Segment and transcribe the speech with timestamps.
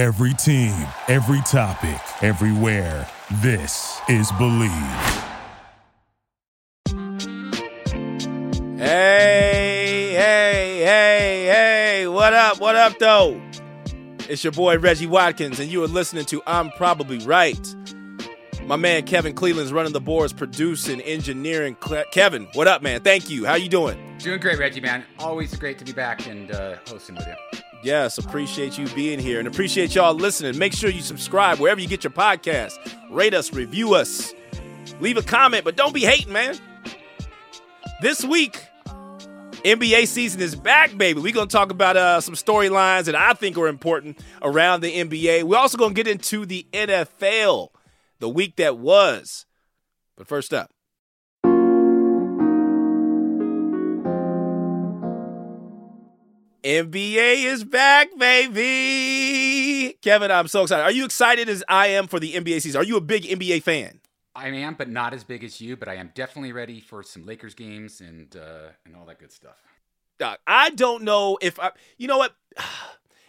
[0.00, 0.72] Every team,
[1.08, 3.06] every topic, everywhere.
[3.42, 4.70] This is Believe.
[8.78, 13.38] Hey, hey, hey, hey, what up, what up, though?
[14.20, 17.76] It's your boy Reggie Watkins, and you are listening to I'm Probably Right.
[18.64, 21.76] My man Kevin Cleveland's running the boards, producing, engineering.
[22.10, 23.02] Kevin, what up, man?
[23.02, 23.44] Thank you.
[23.44, 24.16] How you doing?
[24.16, 25.04] Doing great, Reggie, man.
[25.18, 27.60] Always great to be back and uh, hosting with you.
[27.82, 30.58] Yes, appreciate you being here and appreciate y'all listening.
[30.58, 32.74] Make sure you subscribe wherever you get your podcast.
[33.10, 34.34] Rate us, review us,
[35.00, 36.56] leave a comment, but don't be hating, man.
[38.02, 38.62] This week,
[39.64, 41.20] NBA season is back, baby.
[41.20, 44.92] We're going to talk about uh, some storylines that I think are important around the
[44.92, 45.44] NBA.
[45.44, 47.68] We're also going to get into the NFL,
[48.18, 49.46] the week that was.
[50.16, 50.70] But first up,
[56.62, 59.96] NBA is back, baby.
[60.02, 60.82] Kevin, I'm so excited.
[60.82, 62.80] Are you excited as I am for the NBA season?
[62.80, 64.00] Are you a big NBA fan?
[64.34, 65.76] I am, but not as big as you.
[65.76, 69.32] But I am definitely ready for some Lakers games and uh, and all that good
[69.32, 69.56] stuff.
[70.18, 71.70] Doc, I don't know if I.
[71.98, 72.34] You know what?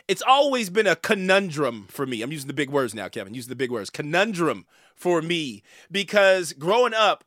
[0.07, 2.21] It's always been a conundrum for me.
[2.21, 3.33] I'm using the big words now, Kevin.
[3.33, 3.89] Using the big words.
[3.89, 7.23] Conundrum for me because growing up,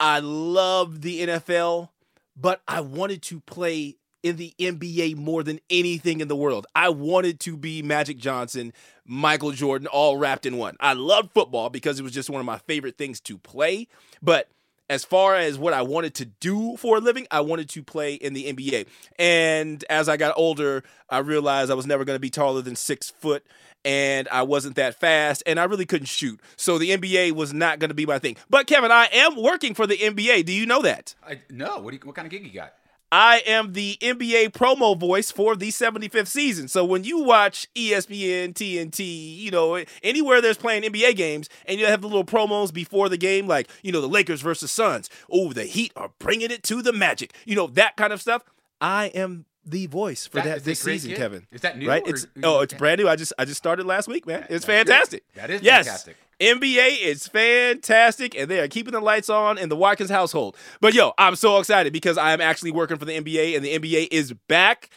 [0.00, 1.90] I loved the NFL,
[2.34, 6.66] but I wanted to play in the NBA more than anything in the world.
[6.74, 8.72] I wanted to be Magic Johnson,
[9.04, 10.76] Michael Jordan, all wrapped in one.
[10.80, 13.88] I loved football because it was just one of my favorite things to play.
[14.22, 14.48] But
[14.88, 18.14] as far as what I wanted to do for a living, I wanted to play
[18.14, 18.86] in the NBA.
[19.18, 22.76] And as I got older, I realized I was never going to be taller than
[22.76, 23.44] six foot
[23.84, 26.40] and I wasn't that fast, and I really couldn't shoot.
[26.56, 28.36] So the NBA was not going to be my thing.
[28.48, 30.44] But Kevin, I am working for the NBA.
[30.44, 31.14] Do you know that?
[31.26, 31.78] I no.
[31.80, 32.74] What, you, what kind of gig you got?
[33.12, 36.66] I am the NBA promo voice for the 75th season.
[36.66, 41.84] So when you watch ESPN, TNT, you know, anywhere there's playing NBA games and you
[41.84, 45.10] have the little promos before the game, like, you know, the Lakers versus Suns.
[45.30, 47.34] Oh, the Heat are bringing it to the Magic.
[47.44, 48.44] You know, that kind of stuff.
[48.80, 51.18] I am the voice for that, that this season, kid?
[51.18, 51.46] Kevin.
[51.52, 51.88] Is that new?
[51.88, 52.02] Right?
[52.06, 53.08] It's oh, it's brand new.
[53.08, 54.46] I just I just started last week, man.
[54.48, 55.22] It's fantastic.
[55.34, 55.86] That is yes.
[55.86, 56.16] fantastic.
[56.42, 60.56] NBA is fantastic, and they are keeping the lights on in the Watkins household.
[60.80, 63.78] But yo, I'm so excited because I am actually working for the NBA, and the
[63.78, 64.90] NBA is back.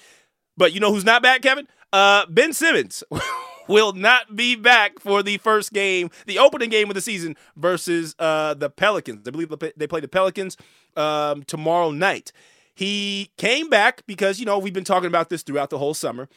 [0.58, 1.68] But you know who's not back, Kevin?
[1.94, 3.04] Uh, ben Simmons
[3.68, 8.16] will not be back for the first game, the opening game of the season versus
[8.18, 9.28] uh, the Pelicans.
[9.28, 10.58] I believe they play the Pelicans
[10.98, 12.32] um, tomorrow night.
[12.74, 16.28] He came back because you know we've been talking about this throughout the whole summer.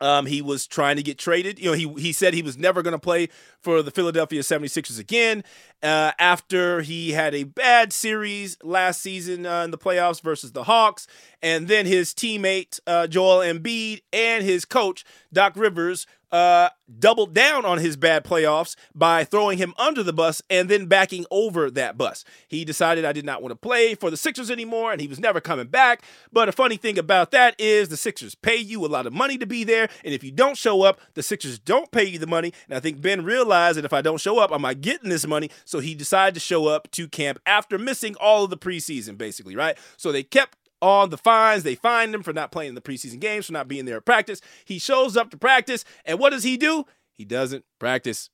[0.00, 1.58] Um, he was trying to get traded.
[1.58, 3.28] You know, he he said he was never going to play
[3.60, 5.44] for the Philadelphia 76ers again
[5.82, 10.64] uh, after he had a bad series last season uh, in the playoffs versus the
[10.64, 11.06] Hawks.
[11.42, 16.68] And then his teammate, uh, Joel Embiid, and his coach, Doc Rivers, uh,
[16.98, 21.24] doubled down on his bad playoffs by throwing him under the bus and then backing
[21.30, 22.24] over that bus.
[22.48, 25.18] He decided I did not want to play for the Sixers anymore and he was
[25.18, 26.02] never coming back.
[26.32, 29.38] But a funny thing about that is the Sixers pay you a lot of money
[29.38, 29.88] to be there.
[30.04, 32.52] And if you don't show up, the Sixers don't pay you the money.
[32.68, 35.26] And I think Ben realized that if I don't show up, I'm I getting this
[35.26, 35.50] money.
[35.68, 39.54] So he decided to show up to camp after missing all of the preseason, basically,
[39.54, 39.76] right?
[39.98, 41.62] So they kept on the fines.
[41.62, 44.40] They fined him for not playing the preseason games, for not being there at practice.
[44.64, 46.86] He shows up to practice, and what does he do?
[47.18, 48.30] He doesn't practice.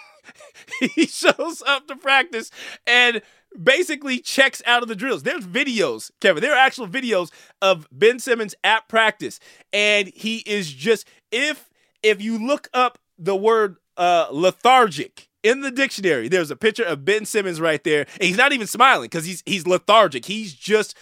[0.94, 2.50] he shows up to practice
[2.86, 3.22] and
[3.58, 5.22] basically checks out of the drills.
[5.22, 6.42] There's videos, Kevin.
[6.42, 7.30] There are actual videos
[7.62, 9.40] of Ben Simmons at practice,
[9.72, 11.70] and he is just if
[12.02, 17.04] if you look up the word uh, lethargic in the dictionary, there's a picture of
[17.04, 20.24] Ben Simmons right there, and he's not even smiling because he's he's lethargic.
[20.24, 20.96] He's just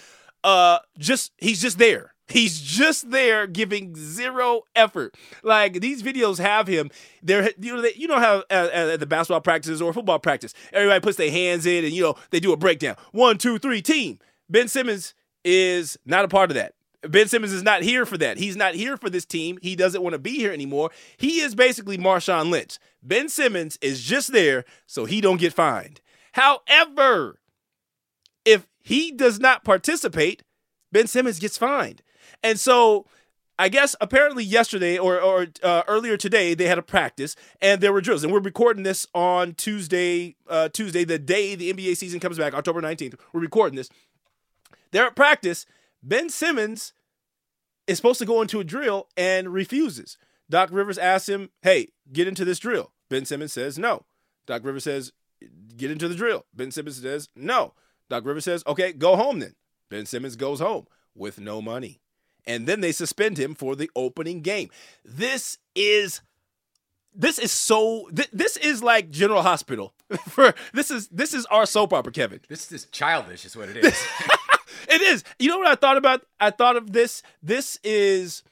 [0.44, 2.14] uh just he's just there.
[2.28, 5.16] He's just there giving zero effort.
[5.44, 6.90] Like these videos have him
[7.22, 7.50] there.
[7.60, 11.00] You know, they, you know how at, at, the basketball practices or football practice, everybody
[11.00, 12.96] puts their hands in and you know they do a breakdown.
[13.12, 14.18] One, two, three, team.
[14.50, 15.14] Ben Simmons
[15.44, 16.74] is not a part of that.
[17.08, 18.38] Ben Simmons is not here for that.
[18.38, 19.58] He's not here for this team.
[19.62, 20.90] He doesn't want to be here anymore.
[21.16, 22.78] He is basically Marshawn Lynch.
[23.02, 26.00] Ben Simmons is just there so he don't get fined.
[26.32, 27.40] However,
[28.44, 30.42] if he does not participate,
[30.92, 32.02] Ben Simmons gets fined.
[32.42, 33.06] And so
[33.58, 37.92] I guess apparently yesterday or, or uh, earlier today they had a practice and there
[37.92, 42.20] were drills and we're recording this on Tuesday uh, Tuesday the day the NBA season
[42.20, 43.88] comes back October 19th we're recording this
[44.90, 45.64] they're at practice
[46.02, 46.92] Ben Simmons
[47.86, 50.18] is supposed to go into a drill and refuses
[50.48, 54.04] Doc Rivers asks him hey get into this drill Ben Simmons says no
[54.46, 55.12] Doc Rivers says
[55.76, 57.74] get into the drill Ben Simmons says no
[58.08, 59.54] Doc Rivers says, okay, go home then.
[59.90, 62.00] Ben Simmons goes home with no money.
[62.46, 64.70] And then they suspend him for the opening game.
[65.04, 66.20] This is
[67.12, 68.08] this is so.
[68.14, 69.94] Th- this is like General Hospital.
[70.28, 72.40] For this is this is our soap opera, Kevin.
[72.48, 74.00] This is childish, is what it is.
[74.96, 75.24] It is.
[75.38, 76.22] You know what I thought about?
[76.40, 77.22] I thought of this.
[77.42, 78.42] This is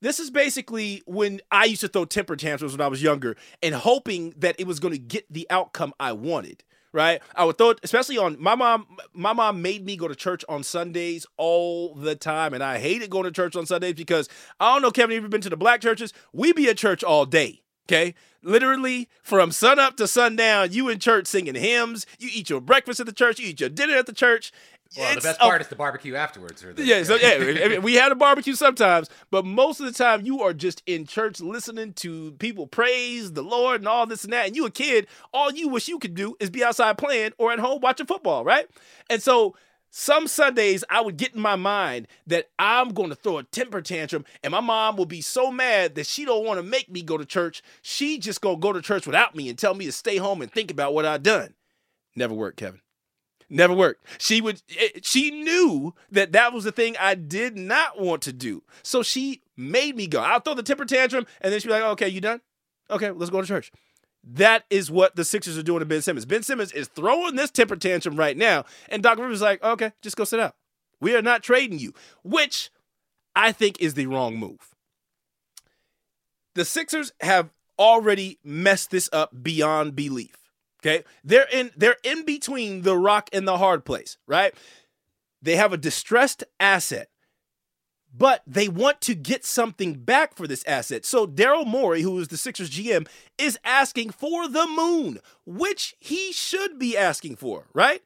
[0.00, 3.74] this is basically when I used to throw temper tantrums when I was younger and
[3.74, 6.62] hoping that it was going to get the outcome I wanted.
[6.92, 7.20] Right?
[7.34, 8.86] I would throw it, especially on my mom.
[9.12, 13.10] My mom made me go to church on Sundays all the time, and I hated
[13.10, 14.28] going to church on Sundays because
[14.60, 15.14] I don't know, Kevin.
[15.14, 16.12] You ever been to the black churches?
[16.32, 17.62] We be at church all day.
[17.88, 18.14] Okay.
[18.42, 22.06] Literally from sun up to sundown, you in church singing hymns.
[22.18, 23.40] You eat your breakfast at the church.
[23.40, 24.52] You eat your dinner at the church.
[24.96, 26.64] Well, the best a part is the barbecue afterwards.
[26.64, 30.24] Or the, yeah, so yeah, we had a barbecue sometimes, but most of the time
[30.24, 34.32] you are just in church listening to people praise the Lord and all this and
[34.32, 34.46] that.
[34.46, 37.52] And you a kid, all you wish you could do is be outside playing or
[37.52, 38.66] at home watching football, right?
[39.10, 39.54] And so
[39.90, 43.82] some Sundays I would get in my mind that I'm going to throw a temper
[43.82, 47.02] tantrum and my mom will be so mad that she don't want to make me
[47.02, 47.62] go to church.
[47.82, 50.40] She just going to go to church without me and tell me to stay home
[50.40, 51.54] and think about what I done.
[52.16, 52.80] Never worked, Kevin.
[53.50, 54.04] Never worked.
[54.18, 54.62] She would.
[54.68, 58.62] It, she knew that that was the thing I did not want to do.
[58.82, 60.20] So she made me go.
[60.20, 62.42] I'll throw the temper tantrum, and then she'd be like, "Okay, you done?
[62.90, 63.72] Okay, let's go to church."
[64.22, 66.26] That is what the Sixers are doing to Ben Simmons.
[66.26, 69.92] Ben Simmons is throwing this temper tantrum right now, and Doc Rivers is like, "Okay,
[70.02, 70.54] just go sit out.
[71.00, 72.70] We are not trading you," which
[73.34, 74.74] I think is the wrong move.
[76.54, 77.48] The Sixers have
[77.78, 80.47] already messed this up beyond belief.
[80.80, 81.04] Okay.
[81.24, 84.54] They're in they're in between the rock and the hard place, right?
[85.42, 87.08] They have a distressed asset,
[88.16, 91.04] but they want to get something back for this asset.
[91.04, 96.32] So Daryl Morey, who is the Sixers GM, is asking for the moon, which he
[96.32, 98.02] should be asking for, right?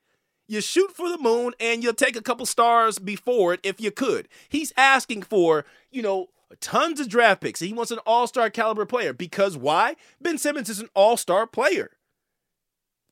[0.48, 3.90] You shoot for the moon and you'll take a couple stars before it if you
[3.90, 4.28] could.
[4.48, 6.28] He's asking for, you know,
[6.60, 7.60] tons of draft picks.
[7.60, 9.96] He wants an all-star caliber player because why?
[10.20, 11.92] Ben Simmons is an all-star player.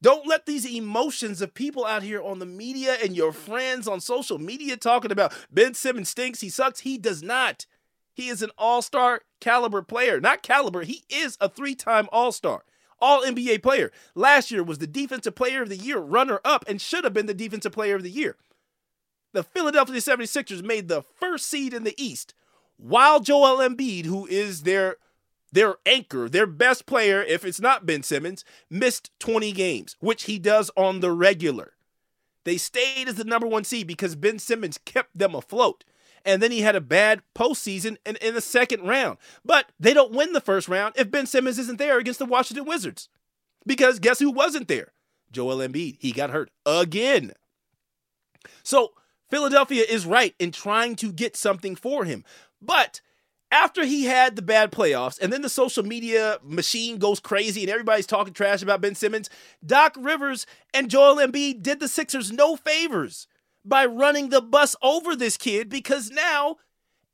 [0.03, 4.01] Don't let these emotions of people out here on the media and your friends on
[4.01, 6.81] social media talking about Ben Simmons stinks, he sucks.
[6.81, 7.67] He does not.
[8.15, 10.21] He is an all star caliber player.
[10.21, 12.65] Not caliber, he is a three time all star,
[12.99, 13.93] all NBA player.
[14.15, 17.27] Last year was the defensive player of the year, runner up, and should have been
[17.27, 18.37] the defensive player of the year.
[19.33, 22.35] The Philadelphia 76ers made the first seed in the East,
[22.77, 24.97] while Joel Embiid, who is their
[25.53, 30.39] their anchor, their best player, if it's not Ben Simmons, missed 20 games, which he
[30.39, 31.73] does on the regular.
[32.45, 35.85] They stayed as the number one seed because Ben Simmons kept them afloat.
[36.25, 39.19] And then he had a bad postseason in, in the second round.
[39.45, 42.67] But they don't win the first round if Ben Simmons isn't there against the Washington
[42.67, 43.09] Wizards.
[43.67, 44.93] Because guess who wasn't there?
[45.33, 45.97] Joel Embiid.
[45.99, 47.33] He got hurt again.
[48.63, 48.93] So
[49.31, 52.25] Philadelphia is right in trying to get something for him.
[52.61, 53.01] But
[53.51, 57.71] after he had the bad playoffs and then the social media machine goes crazy and
[57.71, 59.29] everybody's talking trash about Ben Simmons,
[59.65, 63.27] Doc Rivers and Joel Embiid did the Sixers no favors
[63.65, 66.57] by running the bus over this kid because now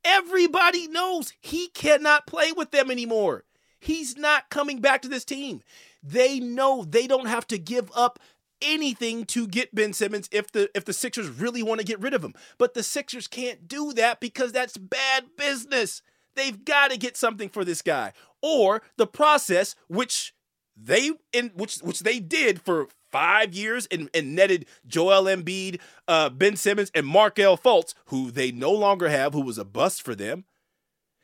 [0.05, 3.45] everybody knows he cannot play with them anymore.
[3.81, 5.63] He's not coming back to this team.
[6.03, 8.19] They know they don't have to give up
[8.63, 12.15] anything to get Ben Simmons if the if the Sixers really want to get rid
[12.15, 12.35] of him.
[12.59, 16.03] But the Sixers can't do that because that's bad business.
[16.37, 18.13] They've got to get something for this guy.
[18.43, 20.35] Or the process, which
[20.77, 26.29] they in which which they did for five years and, and netted Joel Embiid, uh,
[26.29, 30.15] Ben Simmons, and Markelle Fultz, who they no longer have, who was a bust for
[30.15, 30.45] them.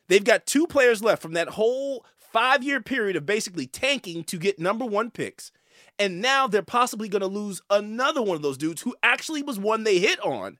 [0.08, 4.38] They've got two players left from that whole five year period of basically tanking to
[4.38, 5.52] get number one picks.
[5.98, 9.58] And now they're possibly going to lose another one of those dudes who actually was
[9.58, 10.58] one they hit on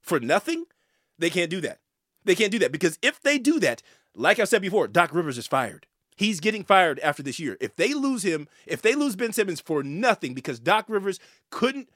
[0.00, 0.64] for nothing.
[1.18, 1.80] They can't do that.
[2.24, 3.82] They can't do that because if they do that,
[4.14, 5.86] like I said before, Doc Rivers is fired.
[6.16, 7.56] He's getting fired after this year.
[7.60, 11.18] If they lose him, if they lose Ben Simmons for nothing because Doc Rivers
[11.50, 11.88] couldn't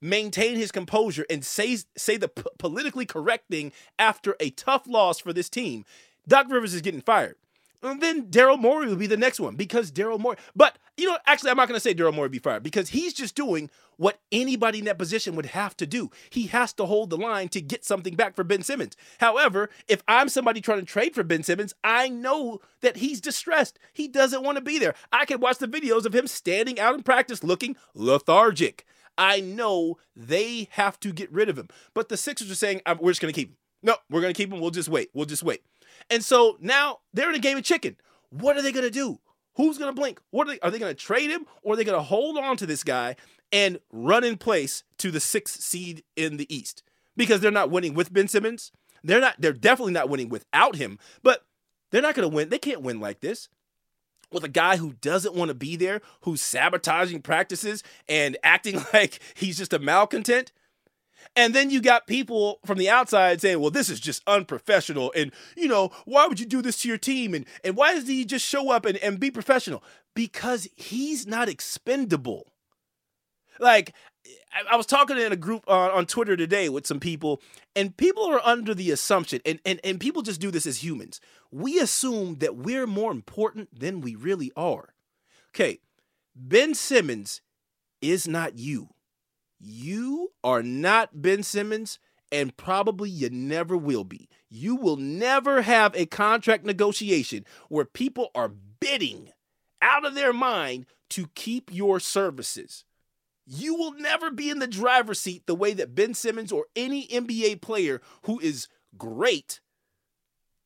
[0.00, 5.18] maintain his composure and say say the p- politically correct thing after a tough loss
[5.18, 5.84] for this team,
[6.28, 7.36] Doc Rivers is getting fired.
[7.82, 10.36] And then Daryl Morey will be the next one because Daryl Morey.
[10.54, 13.14] But you know, actually, I'm not going to say Daryl Morey be fired because he's
[13.14, 16.10] just doing what anybody in that position would have to do.
[16.30, 18.96] He has to hold the line to get something back for Ben Simmons.
[19.18, 23.78] However, if I'm somebody trying to trade for Ben Simmons, I know that he's distressed.
[23.92, 24.94] He doesn't want to be there.
[25.12, 28.84] I can watch the videos of him standing out in practice looking lethargic.
[29.16, 31.68] I know they have to get rid of him.
[31.94, 33.56] But the Sixers are saying, we're just going to keep him.
[33.82, 34.60] No, we're going to keep him.
[34.60, 35.10] We'll just wait.
[35.12, 35.62] We'll just wait.
[36.10, 37.96] And so now they're in a game of chicken.
[38.30, 39.20] What are they going to do?
[39.56, 40.20] Who's going to blink?
[40.30, 42.38] What are they, are they going to trade him or are they going to hold
[42.38, 43.16] on to this guy
[43.52, 46.82] and run in place to the sixth seed in the East?
[47.16, 48.72] Because they're not winning with Ben Simmons.
[49.04, 49.34] They're not.
[49.38, 50.98] They're definitely not winning without him.
[51.22, 51.44] But
[51.90, 52.48] they're not going to win.
[52.48, 53.48] They can't win like this.
[54.30, 59.20] with a guy who doesn't want to be there, who's sabotaging practices and acting like
[59.34, 60.52] he's just a malcontent.
[61.36, 65.12] And then you got people from the outside saying, well, this is just unprofessional.
[65.16, 67.34] And, you know, why would you do this to your team?
[67.34, 69.82] And, and why does he just show up and, and be professional?
[70.14, 72.46] Because he's not expendable.
[73.58, 73.94] Like,
[74.70, 77.40] I, was talking in a group on, on Twitter today with some people,
[77.74, 81.20] and people are under the assumption, and, and, and people just do this as humans.
[81.50, 84.94] We assume that we're more important than we really are.
[85.54, 85.80] Okay,
[86.34, 87.40] Ben Simmons
[88.00, 88.90] is not you.
[89.64, 92.00] You are not Ben Simmons,
[92.32, 94.28] and probably you never will be.
[94.50, 99.30] You will never have a contract negotiation where people are bidding
[99.80, 102.84] out of their mind to keep your services.
[103.46, 107.06] You will never be in the driver's seat the way that Ben Simmons or any
[107.06, 108.66] NBA player who is
[108.98, 109.60] great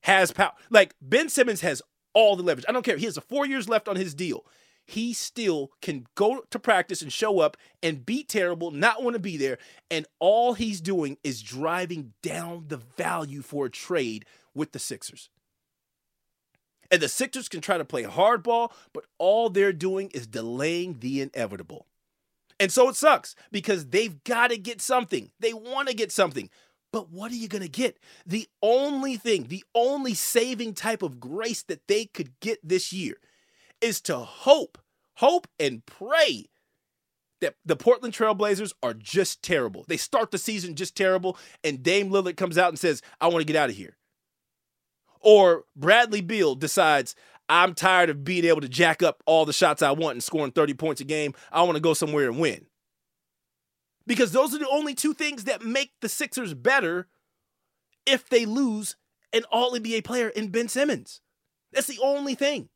[0.05, 0.53] has power.
[0.71, 1.83] Like Ben Simmons has
[2.15, 2.65] all the leverage.
[2.67, 2.97] I don't care.
[2.97, 4.47] He has four years left on his deal
[4.87, 9.21] he still can go to practice and show up and be terrible, not want to
[9.21, 9.59] be there.
[9.90, 14.25] And all he's doing is driving down the value for a trade
[14.55, 15.28] with the Sixers.
[16.90, 21.21] And the Sixers can try to play hardball, but all they're doing is delaying the
[21.21, 21.87] inevitable.
[22.61, 25.31] And so it sucks because they've got to get something.
[25.40, 26.49] They want to get something.
[26.93, 27.99] But what are you going to get?
[28.25, 33.16] The only thing, the only saving type of grace that they could get this year
[33.80, 34.78] is to hope,
[35.14, 36.47] hope and pray
[37.40, 39.85] that the Portland Trailblazers are just terrible.
[39.87, 43.40] They start the season just terrible, and Dame Lillard comes out and says, I want
[43.40, 43.97] to get out of here.
[45.21, 47.14] Or Bradley Beal decides,
[47.49, 50.52] I'm tired of being able to jack up all the shots I want and scoring
[50.52, 51.35] 30 points a game.
[51.52, 52.66] I want to go somewhere and win.
[54.06, 57.09] Because those are the only two things that make the Sixers better
[58.06, 58.97] if they lose
[59.33, 61.21] an all NBA player in Ben Simmons.
[61.73, 62.68] That's the only thing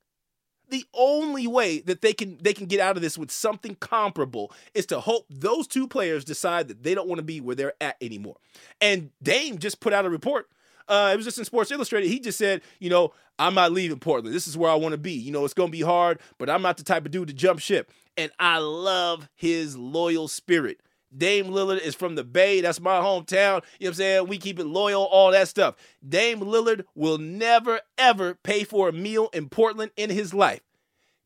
[0.70, 4.52] the only way that they can they can get out of this with something comparable
[4.74, 7.74] is to hope those two players decide that they don't want to be where they're
[7.80, 8.36] at anymore.
[8.80, 10.48] And Dame just put out a report.
[10.88, 12.08] Uh, it was just in Sports Illustrated.
[12.08, 14.34] He just said, you know, I'm not leaving Portland.
[14.34, 15.12] This is where I want to be.
[15.12, 17.34] You know, it's going to be hard, but I'm not the type of dude to
[17.34, 17.92] jump ship.
[18.16, 20.80] And I love his loyal spirit.
[21.16, 22.60] Dame Lillard is from the Bay.
[22.60, 23.62] That's my hometown.
[23.78, 24.28] You know what I'm saying?
[24.28, 25.74] We keep it loyal, all that stuff.
[26.06, 30.60] Dame Lillard will never, ever pay for a meal in Portland in his life.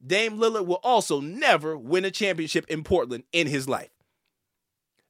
[0.04, 3.90] Dame Lillard will also never win a championship in Portland in his life.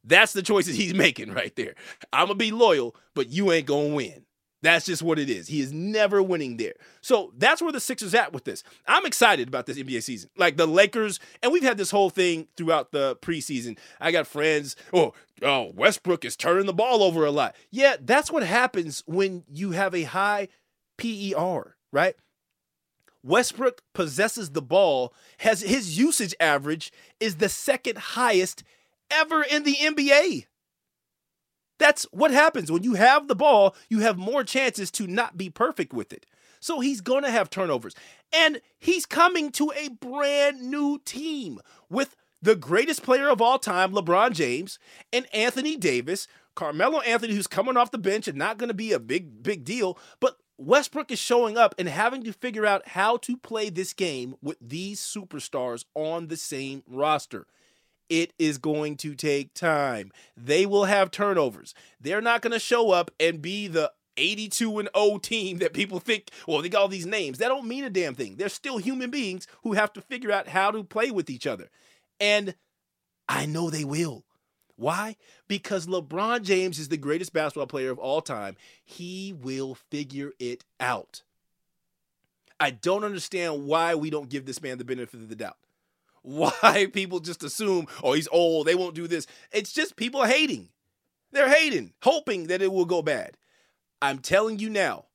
[0.04, 1.75] That's the choices he's making right there.
[2.12, 4.25] I'm going to be loyal, but you ain't going to win.
[4.64, 5.47] That's just what it is.
[5.47, 6.73] He is never winning there.
[7.02, 8.64] So that's where the Sixers at with this.
[8.87, 10.30] I'm excited about this NBA season.
[10.38, 13.76] Like the Lakers, and we've had this whole thing throughout the preseason.
[14.00, 17.54] I got friends, oh, oh, Westbrook is turning the ball over a lot.
[17.71, 20.49] Yeah, that's what happens when you have a high
[20.97, 22.14] PER, right?
[23.23, 26.90] Westbrook possesses the ball, has his usage average
[27.21, 28.64] is the second highest
[29.11, 30.47] ever in the NBA.
[31.78, 35.50] That's what happens when you have the ball, you have more chances to not be
[35.50, 36.26] perfect with it.
[36.61, 37.95] So he's going to have turnovers.
[38.33, 43.93] And he's coming to a brand new team with the greatest player of all time,
[43.93, 44.78] LeBron James,
[45.12, 48.93] and Anthony Davis, Carmelo Anthony, who's coming off the bench and not going to be
[48.93, 49.99] a big, big deal.
[50.21, 54.37] But Westbrook is showing up and having to figure out how to play this game
[54.40, 57.47] with these superstars on the same roster.
[58.09, 60.13] It is going to take time.
[60.37, 61.75] They will have turnovers.
[62.01, 65.99] They're not going to show up and be the 82 and 0 team that people
[65.99, 67.39] think, well, they got all these names.
[67.39, 68.37] That don't mean a damn thing.
[68.37, 71.71] They're still human beings who have to figure out how to play with each other.
[72.21, 72.55] And
[73.29, 74.25] I know they will.
[74.77, 75.17] Why?
[75.49, 78.57] Because LeBron James is the greatest basketball player of all time.
[78.85, 81.23] He will figure it out.
[82.59, 85.57] I don't understand why we don't give this man the benefit of the doubt
[86.25, 89.26] why people just assume, oh, he's old, they won't do this.
[89.52, 90.71] It's just people hating.
[91.31, 93.37] They're hating, hoping that it will go bad.
[94.00, 95.07] I'm telling you now,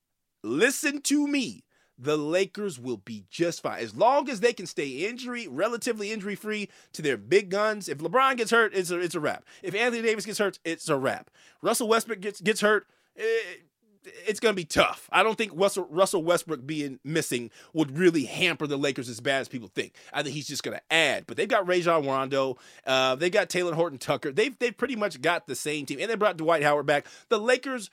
[0.44, 1.64] listen to me.
[2.02, 3.82] The Lakers will be just fine.
[3.82, 7.90] As long as they can stay injury, relatively injury free to their big guns.
[7.90, 9.44] If LeBron gets hurt, it's a, it's a wrap.
[9.62, 11.30] If Anthony Davis gets hurt, it's a wrap.
[11.62, 12.88] Russell Westbrook gets, gets hurt,
[13.18, 13.64] it, eh,
[14.04, 15.10] it's going to be tough.
[15.12, 19.42] I don't think Russell, Russell Westbrook being missing would really hamper the Lakers as bad
[19.42, 19.94] as people think.
[20.14, 21.26] I think he's just going to add.
[21.28, 22.58] But they've got Rajon Rondo.
[22.86, 24.32] Uh, they got Talen Horton Tucker.
[24.32, 26.00] They've, they've pretty much got the same team.
[26.00, 27.08] And they brought Dwight Howard back.
[27.30, 27.90] The Lakers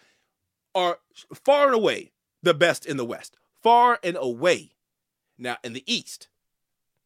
[0.75, 0.99] are
[1.35, 3.37] far and away the best in the West.
[3.63, 4.71] Far and away.
[5.39, 6.29] Now, in the East,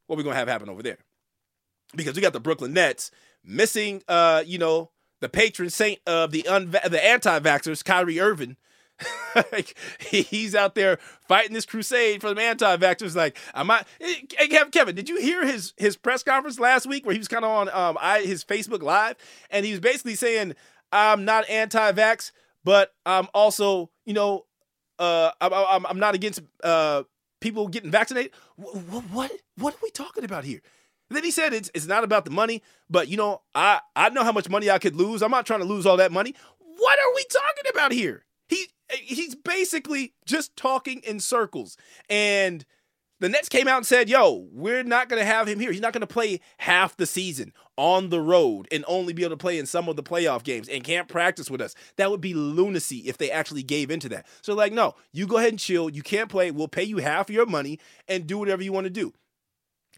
[0.06, 0.98] what are we going to have happen over there?
[1.96, 3.10] Because we got the Brooklyn Nets
[3.44, 4.90] missing, uh, you know,
[5.20, 8.56] the patron saint of the, unva- the anti vaxxers, Kyrie Irving
[9.52, 13.16] like, he's out there fighting this crusade for the anti-vaxxers.
[13.16, 13.84] Like, am I?
[13.98, 17.44] Hey, Kevin, did you hear his his press conference last week where he was kind
[17.44, 19.16] of on um I his Facebook Live
[19.50, 20.54] and he was basically saying,
[20.92, 22.32] "I'm not anti-vax,
[22.64, 24.46] but I'm also, you know,
[24.98, 27.04] uh, I'm I'm, I'm not against uh
[27.40, 30.60] people getting vaccinated." What what what are we talking about here?
[31.08, 34.10] And then he said it's it's not about the money, but you know, I I
[34.10, 35.22] know how much money I could lose.
[35.22, 36.34] I'm not trying to lose all that money.
[36.58, 38.24] What are we talking about here?
[38.90, 41.76] He he's basically just talking in circles.
[42.08, 42.64] And
[43.20, 45.72] the Nets came out and said, "Yo, we're not going to have him here.
[45.72, 49.30] He's not going to play half the season on the road and only be able
[49.30, 51.74] to play in some of the playoff games and can't practice with us.
[51.96, 54.26] That would be lunacy if they actually gave into that.
[54.42, 55.88] So like, no, you go ahead and chill.
[55.88, 56.50] You can't play.
[56.50, 57.78] We'll pay you half your money
[58.08, 59.12] and do whatever you want to do.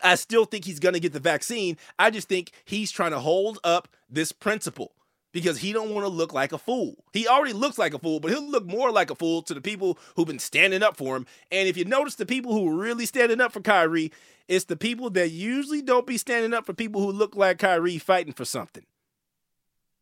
[0.02, 1.76] I still think he's going to get the vaccine.
[1.98, 4.94] I just think he's trying to hold up this principle
[5.32, 7.04] because he don't want to look like a fool.
[7.12, 9.60] He already looks like a fool, but he'll look more like a fool to the
[9.60, 11.26] people who've been standing up for him.
[11.50, 14.12] And if you notice the people who are really standing up for Kyrie,
[14.48, 17.98] it's the people that usually don't be standing up for people who look like Kyrie
[17.98, 18.84] fighting for something.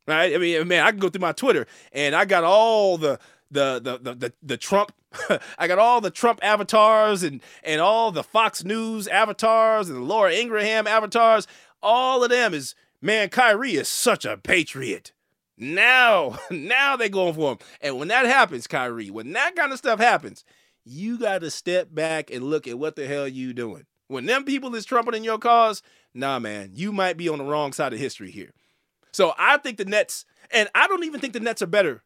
[0.07, 0.35] Right?
[0.35, 3.21] I mean, man, I can go through my Twitter and I got all the
[3.51, 4.93] the the the the, the Trump
[5.59, 10.03] I got all the Trump avatars and and all the Fox News avatars and the
[10.03, 11.47] Laura Ingraham avatars.
[11.83, 15.13] All of them is man, Kyrie is such a patriot.
[15.61, 17.59] Now, now they going for him.
[17.81, 20.45] And when that happens, Kyrie, when that kind of stuff happens,
[20.85, 23.85] you got to step back and look at what the hell you doing.
[24.09, 25.83] When them people is trumpeting your cause,
[26.14, 28.50] nah, man, you might be on the wrong side of history here.
[29.12, 32.02] So I think the Nets, and I don't even think the Nets are better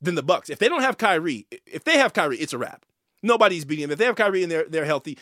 [0.00, 0.48] than the Bucks.
[0.48, 2.86] If they don't have Kyrie, if they have Kyrie, it's a wrap.
[3.22, 3.90] Nobody's beating them.
[3.90, 5.18] If they have Kyrie and they're they're healthy,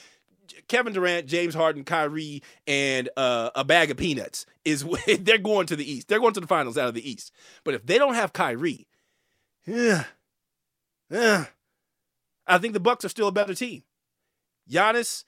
[0.68, 4.84] Kevin Durant, James Harden, Kyrie, and uh, a bag of peanuts is
[5.20, 6.08] they're going to the East.
[6.08, 7.32] They're going to the finals out of the East.
[7.64, 8.86] But if they don't have Kyrie,
[9.66, 10.04] yeah,
[11.10, 11.46] yeah,
[12.46, 13.82] I think the Bucks are still a better team.
[14.70, 15.24] Giannis,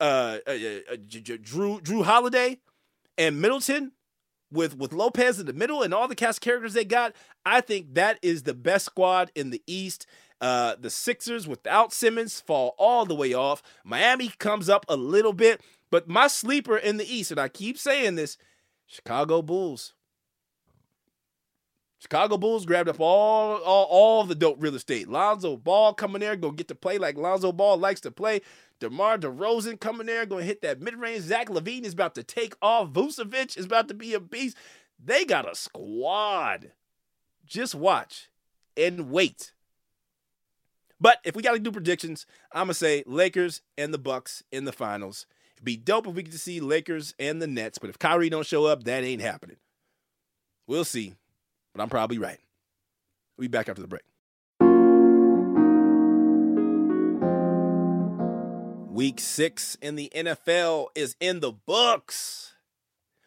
[0.00, 2.58] uh, uh, uh, Jrue, Jrue Holiday,
[3.18, 3.92] and Middleton
[4.52, 7.14] with with Lopez in the middle and all the cast characters they got.
[7.44, 10.06] I think that is the best squad in the East.
[10.40, 13.62] Uh, the Sixers without Simmons fall all the way off.
[13.84, 17.76] Miami comes up a little bit, but my sleeper in the East, and I keep
[17.76, 18.38] saying this,
[18.86, 19.94] Chicago Bulls.
[22.00, 25.06] Chicago Bulls grabbed up all, all, all the dope real estate.
[25.06, 28.40] Lonzo Ball coming there, gonna get to play like Lonzo Ball likes to play.
[28.80, 31.24] DeMar DeRozan coming there, gonna hit that mid range.
[31.24, 32.88] Zach LaVine is about to take off.
[32.88, 34.56] Vucevic is about to be a beast.
[34.98, 36.72] They got a squad.
[37.44, 38.30] Just watch
[38.78, 39.52] and wait.
[41.00, 44.64] But if we got to do predictions, I'm gonna say Lakers and the Bucks in
[44.64, 45.26] the finals.
[45.54, 48.46] It'd be dope if we to see Lakers and the Nets, but if Kyrie don't
[48.46, 49.56] show up, that ain't happening.
[50.66, 51.14] We'll see,
[51.74, 52.38] but I'm probably right.
[53.36, 54.02] We'll be back after the break.
[58.90, 62.54] Week six in the NFL is in the books.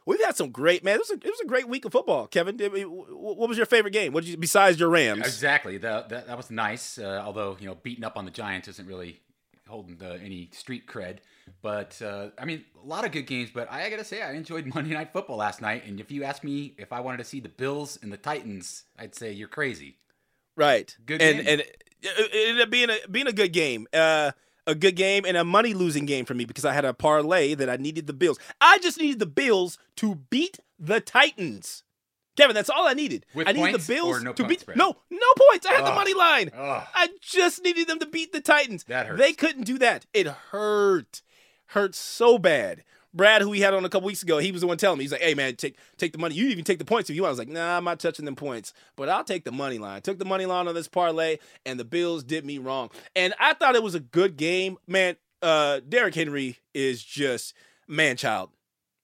[0.05, 0.95] We've had some great man.
[0.95, 2.27] It was a, it was a great week of football.
[2.27, 4.13] Kevin, what was your favorite game?
[4.13, 5.21] What did you besides your Rams?
[5.21, 5.77] Exactly.
[5.77, 6.97] That that, that was nice.
[6.97, 9.21] Uh, although you know, beating up on the Giants isn't really
[9.67, 11.17] holding the, any street cred.
[11.61, 13.49] But uh, I mean, a lot of good games.
[13.53, 15.85] But I gotta say, I enjoyed Monday Night Football last night.
[15.85, 18.83] And if you ask me if I wanted to see the Bills and the Titans,
[18.97, 19.97] I'd say you're crazy.
[20.55, 20.95] Right.
[21.05, 21.21] Good.
[21.21, 21.47] And game.
[21.47, 23.87] and it, it ended up being a being a good game.
[23.93, 24.31] Uh,
[24.65, 27.53] a good game and a money losing game for me because I had a parlay
[27.55, 28.39] that I needed the Bills.
[28.61, 31.83] I just needed the Bills to beat the Titans.
[32.35, 33.25] Kevin, that's all I needed.
[33.35, 34.77] With I needed the Bills no to beat spread?
[34.77, 35.67] no no points.
[35.67, 36.49] I had the money line.
[36.55, 36.83] Ugh.
[36.93, 38.83] I just needed them to beat the Titans.
[38.85, 39.19] That hurts.
[39.19, 40.05] They couldn't do that.
[40.13, 41.21] It hurt.
[41.67, 42.83] Hurt so bad.
[43.13, 45.03] Brad, who we had on a couple weeks ago, he was the one telling me,
[45.03, 46.35] he's like, hey man, take take the money.
[46.35, 47.29] You even take the points if you want.
[47.29, 48.73] I was like, nah, I'm not touching them points.
[48.95, 50.01] But I'll take the money line.
[50.01, 52.89] Took the money line on this parlay, and the Bills did me wrong.
[53.15, 54.77] And I thought it was a good game.
[54.87, 57.53] Man, uh Derrick Henry is just
[57.87, 58.49] man child.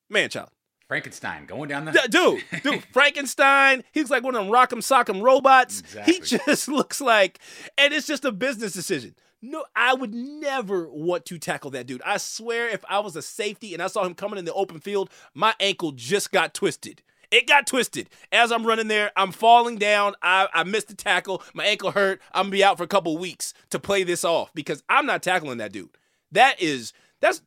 [0.09, 0.49] Man child.
[0.87, 3.83] Frankenstein going down the dude, dude, Frankenstein.
[3.91, 5.81] He's like one of them rock'em sock'em robots.
[5.81, 6.13] Exactly.
[6.13, 7.37] He just looks like,
[7.77, 9.13] and it's just a business decision.
[9.41, 12.01] No, I would never want to tackle that dude.
[12.05, 14.79] I swear, if I was a safety and I saw him coming in the open
[14.79, 17.01] field, my ankle just got twisted.
[17.31, 18.09] It got twisted.
[18.31, 20.15] As I'm running there, I'm falling down.
[20.21, 21.43] I, I missed the tackle.
[21.53, 22.21] My ankle hurt.
[22.33, 25.21] I'm gonna be out for a couple weeks to play this off because I'm not
[25.21, 25.89] tackling that dude.
[26.31, 27.41] That is that's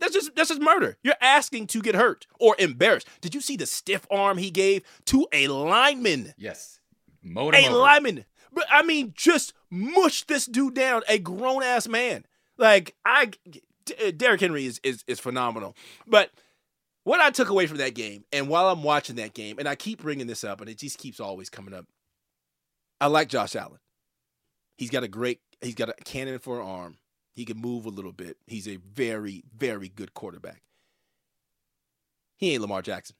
[0.00, 0.96] that's just that's just murder.
[1.02, 3.08] You're asking to get hurt or embarrassed.
[3.20, 6.34] Did you see the stiff arm he gave to a lineman?
[6.36, 6.80] Yes.
[7.22, 8.24] Mowed A lineman.
[8.52, 12.24] But I mean, just mush this dude down, a grown ass man.
[12.56, 13.62] Like I, D-
[14.04, 15.76] uh, Derrick Henry is, is is phenomenal.
[16.06, 16.30] But
[17.04, 19.74] what I took away from that game, and while I'm watching that game, and I
[19.74, 21.86] keep bringing this up, and it just keeps always coming up.
[23.00, 23.78] I like Josh Allen.
[24.76, 26.98] He's got a great, he's got a cannon for an arm.
[27.34, 28.36] He can move a little bit.
[28.46, 30.62] He's a very, very good quarterback.
[32.36, 33.16] He ain't Lamar Jackson.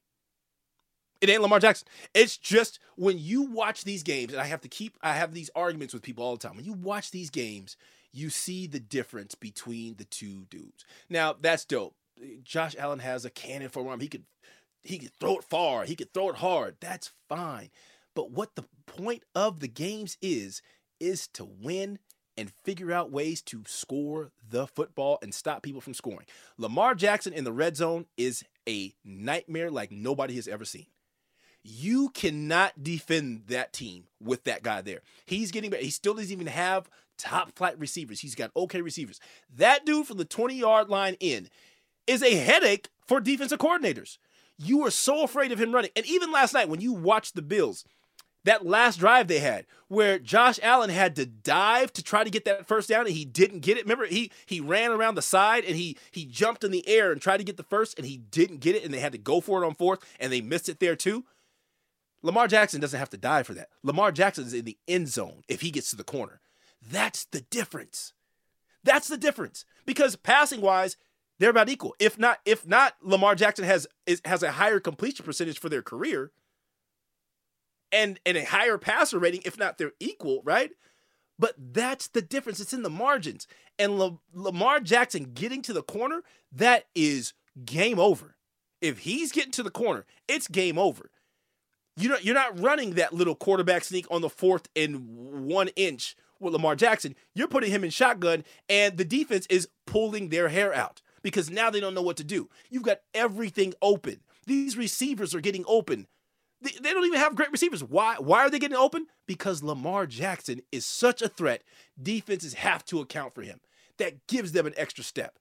[1.21, 1.89] It ain't Lamar Jackson.
[2.15, 5.51] It's just when you watch these games, and I have to keep, I have these
[5.55, 6.57] arguments with people all the time.
[6.57, 7.77] When you watch these games,
[8.13, 10.85] you see the difference between the two dudes.
[11.09, 11.95] Now, that's dope.
[12.43, 14.01] Josh Allen has a cannon for arm.
[14.01, 14.25] He could
[14.83, 16.77] he could throw it far, he could throw it hard.
[16.81, 17.71] That's fine.
[18.15, 20.63] But what the point of the games is
[21.01, 21.99] is to win
[22.37, 26.27] and figure out ways to score the football and stop people from scoring.
[26.57, 30.87] Lamar Jackson in the red zone is a nightmare like nobody has ever seen.
[31.71, 35.03] You cannot defend that team with that guy there.
[35.27, 35.83] He's getting better.
[35.83, 38.21] He still doesn't even have top flight receivers.
[38.21, 39.21] He's got okay receivers.
[39.55, 41.49] That dude from the 20 yard line in
[42.07, 44.17] is a headache for defensive coordinators.
[44.57, 45.91] You are so afraid of him running.
[45.95, 47.85] And even last night, when you watched the Bills,
[48.45, 52.47] that last drive they had where Josh Allen had to dive to try to get
[52.47, 53.85] that first down and he didn't get it.
[53.85, 57.21] Remember he he ran around the side and he he jumped in the air and
[57.21, 59.43] tried to get the first and he didn't get it and they had to go
[59.43, 61.25] for it on fourth and they missed it there too.
[62.23, 63.69] Lamar Jackson doesn't have to die for that.
[63.83, 66.41] Lamar Jackson is in the end zone if he gets to the corner.
[66.83, 68.13] That's the difference.
[68.85, 69.65] That's the difference.
[69.87, 70.97] Because passing wise,
[71.39, 71.95] they're about equal.
[71.99, 75.83] If not, if not, Lamar Jackson has is, has a higher completion percentage for their
[75.83, 76.33] career,
[77.93, 79.43] and and a higher passer rating.
[79.45, 80.73] If not, they're equal, right?
[81.39, 82.59] But that's the difference.
[82.59, 83.47] It's in the margins.
[83.79, 87.33] And La- Lamar Jackson getting to the corner, that is
[87.65, 88.37] game over.
[88.81, 91.11] If he's getting to the corner, it's game over.
[91.99, 96.15] You know, you're not running that little quarterback sneak on the fourth and one inch
[96.39, 97.17] with Lamar Jackson.
[97.35, 101.71] You're putting him in shotgun, and the defense is pulling their hair out because now
[101.71, 102.49] they don't know what to do.
[102.71, 104.21] You've got everything open.
[104.47, 106.07] These receivers are getting open.
[106.61, 107.83] They, they don't even have great receivers.
[107.83, 108.17] Why?
[108.19, 109.07] Why are they getting open?
[109.27, 111.63] Because Lamar Jackson is such a threat.
[112.01, 113.61] Defenses have to account for him.
[113.99, 115.39] That gives them an extra step.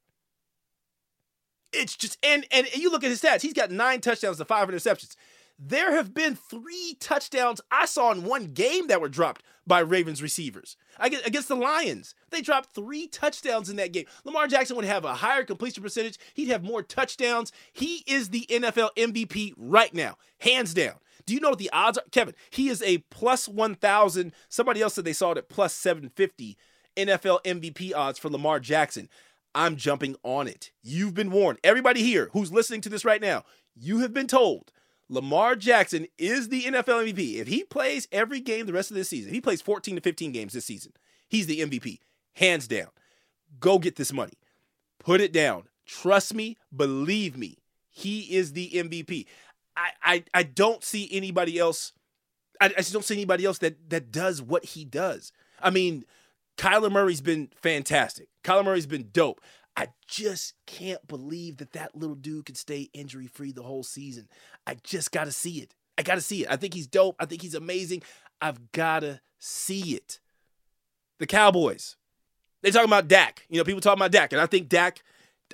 [1.71, 3.41] It's just and and you look at his stats.
[3.41, 5.15] He's got nine touchdowns to five interceptions.
[5.59, 10.21] There have been three touchdowns I saw in one game that were dropped by Ravens
[10.21, 12.13] receivers against the Lions.
[12.29, 14.05] They dropped three touchdowns in that game.
[14.23, 16.19] Lamar Jackson would have a higher completion percentage.
[16.35, 17.51] He'd have more touchdowns.
[17.73, 20.95] He is the NFL MVP right now, hands down.
[21.25, 22.05] Do you know what the odds are?
[22.11, 24.33] Kevin, he is a plus 1,000.
[24.49, 26.55] Somebody else said they saw it at plus 750
[26.95, 29.09] NFL MVP odds for Lamar Jackson.
[29.55, 30.71] I'm jumping on it.
[30.83, 31.59] You've been warned.
[31.63, 33.43] Everybody here who's listening to this right now,
[33.75, 34.71] you have been told
[35.09, 37.35] Lamar Jackson is the NFL MVP.
[37.35, 40.31] If he plays every game the rest of this season, he plays 14 to 15
[40.31, 40.93] games this season,
[41.27, 41.99] he's the MVP,
[42.33, 42.89] hands down.
[43.59, 44.33] Go get this money.
[44.99, 45.63] Put it down.
[45.85, 47.57] Trust me, believe me.
[47.89, 49.25] He is the MVP.
[49.75, 51.93] I I, I don't see anybody else.
[52.59, 55.31] I, I just don't see anybody else that that does what he does.
[55.61, 56.03] I mean,
[56.57, 58.27] Kyler Murray's been fantastic.
[58.43, 59.41] Kyler Murray's been dope.
[59.77, 64.27] I just can't believe that that little dude could stay injury free the whole season.
[64.65, 65.75] I just got to see it.
[65.99, 66.47] I got to see it.
[66.49, 67.15] I think he's dope.
[67.19, 68.01] I think he's amazing.
[68.41, 70.19] I've got to see it.
[71.19, 71.95] The Cowboys.
[72.63, 73.45] They talking about Dak.
[73.49, 75.03] You know, people talking about Dak, and I think Dak.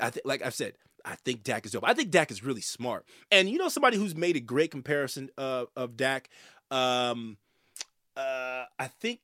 [0.01, 1.83] I think, like I've said, I think Dak is dope.
[1.85, 3.05] I think Dak is really smart.
[3.29, 6.29] And you know, somebody who's made a great comparison of of Dak.
[6.71, 7.37] Um,
[8.15, 9.19] uh, I think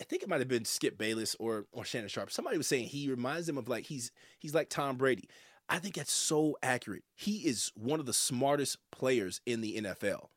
[0.00, 2.30] I think it might have been Skip Bayless or or Shannon Sharpe.
[2.30, 5.28] Somebody was saying he reminds them of like he's he's like Tom Brady.
[5.68, 7.04] I think that's so accurate.
[7.14, 10.28] He is one of the smartest players in the NFL.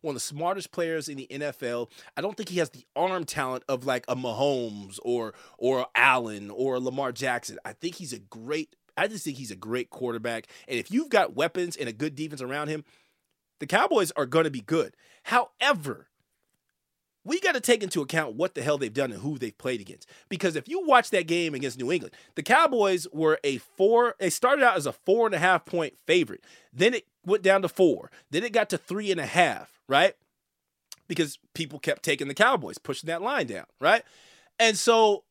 [0.00, 1.90] One of the smartest players in the NFL.
[2.16, 6.50] I don't think he has the arm talent of like a Mahomes or or Allen
[6.50, 7.58] or Lamar Jackson.
[7.64, 10.46] I think he's a great I just think he's a great quarterback.
[10.68, 12.84] And if you've got weapons and a good defense around him,
[13.58, 14.96] the Cowboys are going to be good.
[15.24, 16.08] However,
[17.24, 19.80] we got to take into account what the hell they've done and who they've played
[19.80, 20.08] against.
[20.28, 24.30] Because if you watch that game against New England, the Cowboys were a four, they
[24.30, 26.44] started out as a four and a half point favorite.
[26.72, 28.10] Then it went down to four.
[28.30, 30.14] Then it got to three and a half, right?
[31.08, 34.02] Because people kept taking the Cowboys, pushing that line down, right?
[34.58, 35.24] And so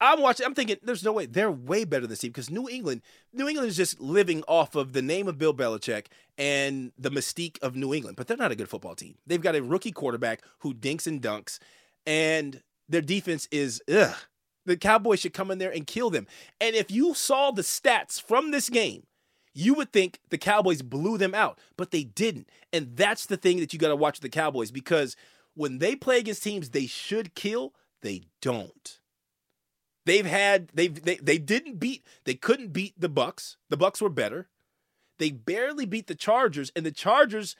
[0.00, 0.44] I'm watching.
[0.44, 3.68] I'm thinking, there's no way they're way better than team because New England, New England
[3.68, 6.06] is just living off of the name of Bill Belichick
[6.36, 8.16] and the mystique of New England.
[8.16, 9.16] But they're not a good football team.
[9.26, 11.58] They've got a rookie quarterback who dinks and dunks,
[12.06, 14.14] and their defense is ugh.
[14.66, 16.26] The Cowboys should come in there and kill them.
[16.60, 19.04] And if you saw the stats from this game,
[19.54, 22.50] you would think the Cowboys blew them out, but they didn't.
[22.72, 25.16] And that's the thing that you got to watch the Cowboys because
[25.54, 28.98] when they play against teams they should kill, they don't.
[30.06, 33.56] They've had they've they, they didn't beat they couldn't beat the Bucks.
[33.68, 34.48] The Bucks were better.
[35.18, 37.56] They barely beat the Chargers, and the Chargers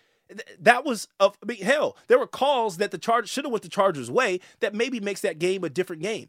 [0.61, 1.97] That was of I mean, hell.
[2.07, 5.21] There were calls that the Chargers should have went the Chargers' way that maybe makes
[5.23, 6.29] that game a different game.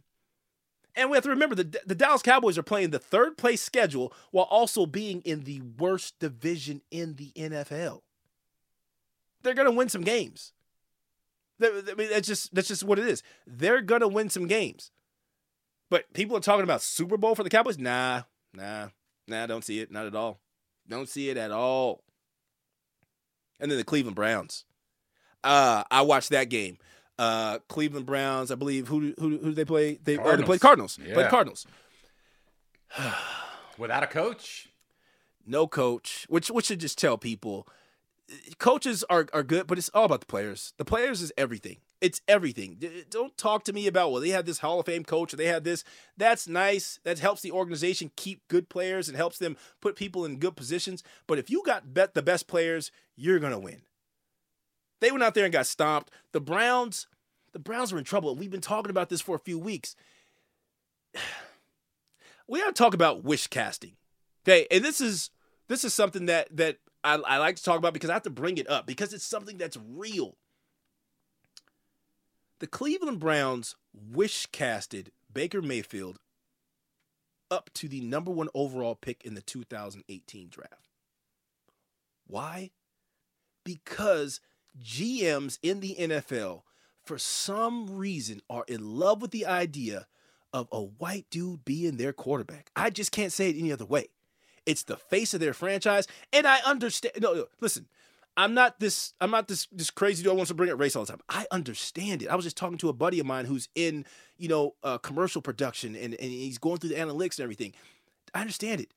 [0.96, 4.12] And we have to remember the the Dallas Cowboys are playing the third place schedule
[4.32, 8.02] while also being in the worst division in the NFL.
[9.44, 10.54] They're gonna win some games.
[11.62, 13.22] I mean, that's just that's just what it is.
[13.46, 14.90] They're gonna win some games.
[15.90, 17.78] But people are talking about Super Bowl for the Cowboys.
[17.78, 18.24] Nah,
[18.54, 18.88] nah,
[19.28, 19.46] nah.
[19.46, 19.92] Don't see it.
[19.92, 20.40] Not at all.
[20.88, 22.04] Don't see it at all.
[23.60, 24.66] And then the Cleveland Browns.
[25.44, 26.78] Uh, I watched that game.
[27.18, 28.52] Uh, Cleveland Browns.
[28.52, 29.98] I believe who who who they play?
[30.04, 31.00] They oh, they played Cardinals.
[31.04, 31.14] Yeah.
[31.14, 31.66] Played Cardinals.
[33.78, 34.70] Without a coach.
[35.50, 37.66] No coach, which which should just tell people
[38.58, 40.74] coaches are, are good, but it's all about the players.
[40.78, 41.78] The players is everything.
[42.00, 42.78] It's everything.
[43.10, 45.48] Don't talk to me about well, they had this Hall of Fame coach or they
[45.48, 45.84] had this.
[46.16, 47.00] That's nice.
[47.04, 49.10] That helps the organization keep good players.
[49.10, 51.04] It helps them put people in good positions.
[51.26, 53.82] But if you got bet the best players, you're gonna win.
[55.00, 56.12] They went out there and got stomped.
[56.34, 57.08] The Browns,
[57.54, 58.36] the Browns are in trouble.
[58.36, 59.96] We've been talking about this for a few weeks.
[62.50, 63.98] We gotta talk about wish casting.
[64.48, 65.32] Okay, and this is
[65.68, 68.30] this is something that that I, I like to talk about because I have to
[68.30, 70.36] bring it up because it's something that's real.
[72.60, 76.20] The Cleveland Browns wish casted Baker Mayfield
[77.52, 80.90] up to the number one overall pick in the 2018 draft.
[82.26, 82.72] Why?
[83.64, 84.42] Because
[84.82, 86.64] GMs in the NFL,
[87.06, 90.08] for some reason, are in love with the idea
[90.54, 92.72] of a white dude being their quarterback.
[92.76, 94.08] I just can't say it any other way.
[94.68, 96.08] It's the face of their franchise.
[96.32, 97.16] And I understand.
[97.20, 97.88] No, no, listen.
[98.36, 99.14] I'm not this.
[99.20, 99.68] I'm not this.
[99.72, 100.32] This crazy dude.
[100.32, 101.22] I wants to bring up race all the time.
[101.28, 102.28] I understand it.
[102.28, 104.06] I was just talking to a buddy of mine who's in,
[104.38, 107.74] you know, uh, commercial production, and and he's going through the analytics and everything.
[108.36, 108.94] I understand it.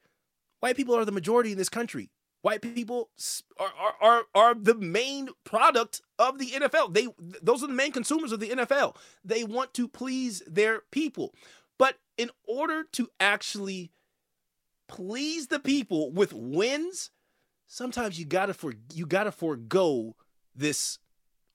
[0.59, 2.11] White people are the majority in this country.
[2.43, 3.11] White people
[3.59, 6.93] are are are, are the main product of the NFL.
[6.93, 7.09] They
[7.43, 8.97] those are the main consumers of the NFL.
[9.25, 11.35] They want to please their people,
[11.79, 13.91] but in order to actually
[14.91, 17.11] please the people with wins,
[17.67, 20.17] sometimes you gotta for you gotta forego
[20.55, 20.99] this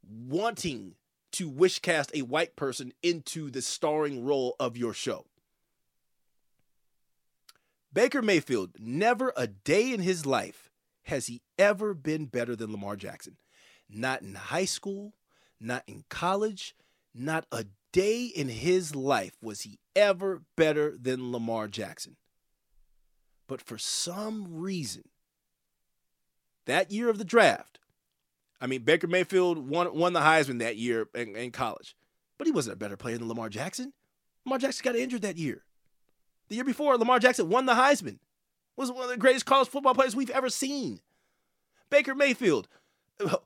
[0.08, 0.96] wanting
[1.34, 5.26] to wish cast a white person into the starring role of your show.
[7.92, 10.72] Baker Mayfield, never a day in his life
[11.04, 13.38] has he ever been better than Lamar Jackson.
[13.90, 15.14] Not in high school,
[15.60, 16.76] not in college,
[17.14, 22.18] not a day in his life was he ever better than Lamar Jackson.
[23.48, 25.04] But for some reason,
[26.66, 27.80] that year of the draft,
[28.60, 31.96] I mean, Baker Mayfield won, won the Heisman that year in, in college,
[32.38, 33.94] but he wasn't a better player than Lamar Jackson.
[34.46, 35.64] Lamar Jackson got injured that year.
[36.48, 38.20] The year before, Lamar Jackson won the Heisman.
[38.78, 41.00] Was one of the greatest college football players we've ever seen.
[41.90, 42.68] Baker Mayfield,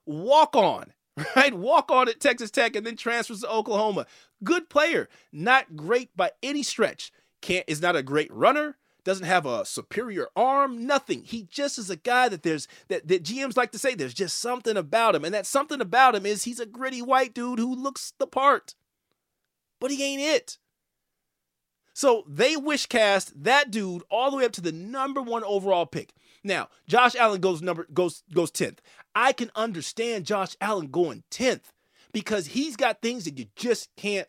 [0.06, 0.94] walk on,
[1.36, 1.54] right?
[1.54, 4.06] Walk on at Texas Tech and then transfers to Oklahoma.
[4.44, 7.12] Good player, not great by any stretch.
[7.42, 11.24] Can't is not a great runner, doesn't have a superior arm, nothing.
[11.24, 14.40] He just is a guy that there's that, that GMs like to say there's just
[14.40, 15.26] something about him.
[15.26, 18.76] And that something about him is he's a gritty white dude who looks the part.
[19.80, 20.58] But he ain't it.
[21.94, 25.86] So they wish cast that dude all the way up to the number one overall
[25.86, 26.14] pick.
[26.44, 28.78] Now, Josh Allen goes number goes goes 10th.
[29.14, 31.74] I can understand Josh Allen going 10th
[32.14, 34.28] because he's got things that you just can't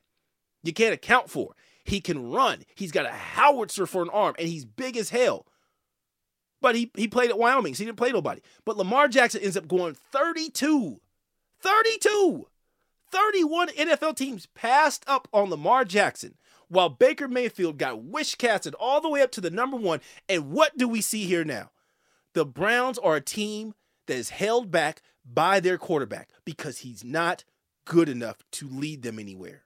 [0.62, 1.54] you can't account for.
[1.84, 2.64] He can run.
[2.74, 5.46] He's got a howitzer for an arm, and he's big as hell.
[6.60, 8.42] But he, he played at Wyoming, so he didn't play nobody.
[8.64, 11.00] But Lamar Jackson ends up going 32.
[11.60, 12.46] 32.
[13.10, 16.34] 31 NFL teams passed up on Lamar Jackson
[16.68, 20.00] while Baker Mayfield got wish casted all the way up to the number one.
[20.28, 21.70] And what do we see here now?
[22.34, 23.74] The Browns are a team
[24.06, 27.44] that is held back by their quarterback because he's not
[27.84, 29.64] good enough to lead them anywhere.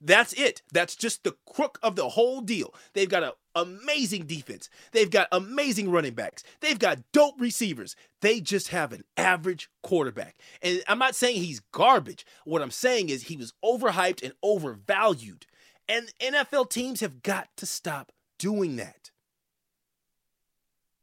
[0.00, 0.62] That's it.
[0.72, 2.72] That's just the crook of the whole deal.
[2.92, 4.70] They've got an amazing defense.
[4.92, 6.44] They've got amazing running backs.
[6.60, 7.96] They've got dope receivers.
[8.20, 10.36] They just have an average quarterback.
[10.62, 12.24] And I'm not saying he's garbage.
[12.44, 15.46] What I'm saying is he was overhyped and overvalued.
[15.88, 19.10] And NFL teams have got to stop doing that.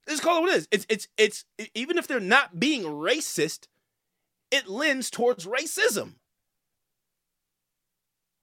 [0.08, 0.68] Is call it what it is.
[0.72, 3.68] It's it's it's even if they're not being racist,
[4.52, 6.14] it lends towards racism.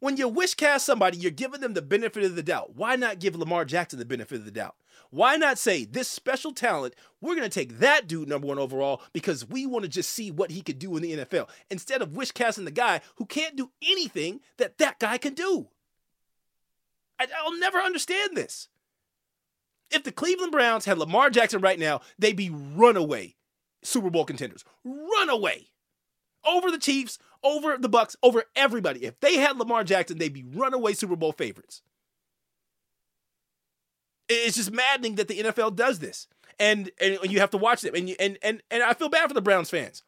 [0.03, 2.75] When you wish cast somebody, you're giving them the benefit of the doubt.
[2.75, 4.75] Why not give Lamar Jackson the benefit of the doubt?
[5.11, 9.01] Why not say this special talent, we're going to take that dude number one overall
[9.13, 12.17] because we want to just see what he could do in the NFL instead of
[12.17, 15.69] wish casting the guy who can't do anything that that guy can do?
[17.21, 18.67] I, I'll never understand this.
[19.93, 23.37] If the Cleveland Browns had Lamar Jackson right now, they'd be runaway
[23.83, 24.65] Super Bowl contenders.
[24.83, 25.69] Runaway.
[26.45, 29.05] Over the Chiefs, over the Bucks, over everybody.
[29.05, 31.83] If they had Lamar Jackson, they'd be runaway Super Bowl favorites.
[34.29, 36.29] It's just maddening that the NFL does this.
[36.59, 37.95] And and you have to watch them.
[37.95, 40.03] And you, and and and I feel bad for the Browns fans.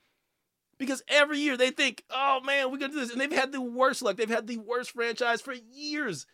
[0.78, 3.10] Because every year they think, oh man, we're gonna do this.
[3.10, 4.16] And they've had the worst luck.
[4.16, 6.26] They've had the worst franchise for years.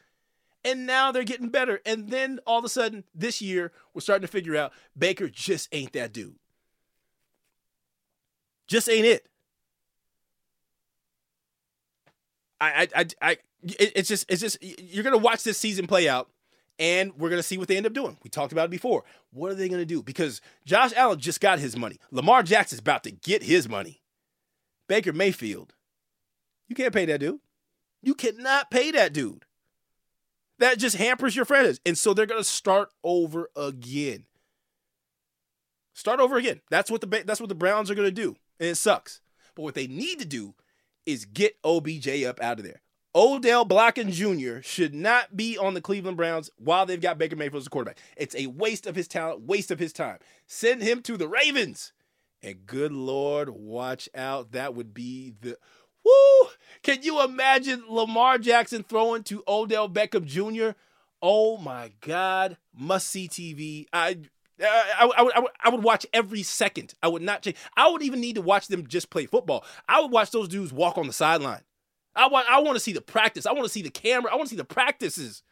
[0.64, 1.80] And now they're getting better.
[1.86, 5.68] And then all of a sudden, this year, we're starting to figure out Baker just
[5.72, 6.36] ain't that dude.
[8.66, 9.26] Just ain't it.
[12.60, 16.28] I, I, I, it's just, it's just, you're gonna watch this season play out,
[16.78, 18.18] and we're gonna see what they end up doing.
[18.22, 19.04] We talked about it before.
[19.32, 20.02] What are they gonna do?
[20.02, 21.98] Because Josh Allen just got his money.
[22.10, 24.02] Lamar Jackson's about to get his money.
[24.88, 25.74] Baker Mayfield,
[26.68, 27.40] you can't pay that dude.
[28.02, 29.44] You cannot pay that dude.
[30.58, 34.24] That just hampers your franchise, and so they're gonna start over again.
[35.94, 36.60] Start over again.
[36.70, 39.20] That's what the that's what the Browns are gonna do, and it sucks.
[39.54, 40.54] But what they need to do
[41.06, 42.80] is get OBJ up out of there.
[43.14, 44.62] Odell Beckham Jr.
[44.62, 47.98] should not be on the Cleveland Browns while they've got Baker Mayfield as a quarterback.
[48.16, 50.18] It's a waste of his talent, waste of his time.
[50.46, 51.92] Send him to the Ravens.
[52.42, 54.52] And good Lord, watch out.
[54.52, 55.58] That would be the
[56.04, 56.50] woo.
[56.82, 60.78] Can you imagine Lamar Jackson throwing to Odell Beckham Jr.?
[61.20, 62.56] Oh my God.
[62.72, 63.86] Must see TV.
[63.92, 64.18] I
[64.62, 66.94] I, I, would, I, I would watch every second.
[67.02, 67.56] I would not change.
[67.76, 69.64] I would even need to watch them just play football.
[69.88, 71.62] I would watch those dudes walk on the sideline.
[72.14, 73.46] I want I want to see the practice.
[73.46, 74.32] I want to see the camera.
[74.32, 75.42] I want to see the practices.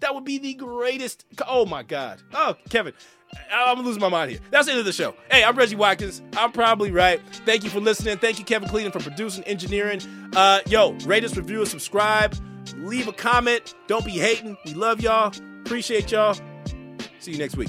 [0.00, 1.24] That would be the greatest.
[1.46, 2.22] Oh my God.
[2.32, 2.94] Oh, Kevin.
[3.52, 4.40] I'm losing my mind here.
[4.50, 5.14] That's the end of the show.
[5.30, 6.20] Hey, I'm Reggie Watkins.
[6.36, 7.20] I'm probably right.
[7.46, 8.18] Thank you for listening.
[8.18, 10.00] Thank you, Kevin Cleveland, for producing, engineering.
[10.34, 12.34] Uh, yo, rate us, review us, subscribe,
[12.78, 13.74] leave a comment.
[13.86, 14.56] Don't be hating.
[14.64, 15.32] We love y'all.
[15.60, 16.34] Appreciate y'all.
[17.20, 17.68] See you next week.